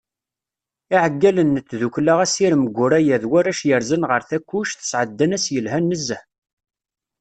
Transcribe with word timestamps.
Iεeggalen 0.95 1.49
n 1.55 1.57
tdukkla 1.67 2.13
Asirem 2.25 2.63
Guraya 2.75 3.17
d 3.21 3.25
warrac 3.31 3.59
i 3.63 3.67
yerzan 3.69 4.07
ɣer 4.09 4.21
Takkuct, 4.29 4.79
sεeddan 4.91 5.35
ass 5.37 5.45
yelhan 5.53 5.85
nezzeh. 5.89 6.23